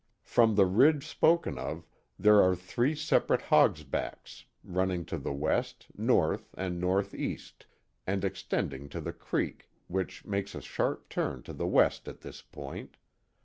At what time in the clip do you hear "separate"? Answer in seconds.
2.95-3.41